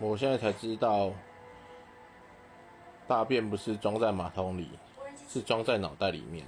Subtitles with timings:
[0.00, 1.12] 我现在才知道
[3.06, 4.66] 大便不是装在马桶里
[5.28, 6.46] 是装在脑袋里面。